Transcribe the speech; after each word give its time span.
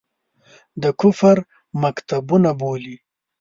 د 0.81 0.83
کفر 0.99 1.37
مکتبونه 1.81 2.51
بولي. 2.59 2.95